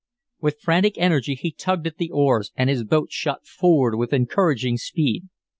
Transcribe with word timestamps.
With 0.39 0.59
frantic 0.59 0.97
energy 0.97 1.35
he 1.35 1.51
tugged 1.51 1.85
at 1.85 1.97
the 1.97 2.09
oars, 2.09 2.51
and 2.55 2.71
his 2.71 2.83
boat 2.83 3.11
shot 3.11 3.45
forward 3.45 3.95
with 3.97 4.13
encouraging 4.13 4.77
speed. 4.77 5.25